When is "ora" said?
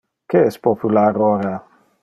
1.29-1.53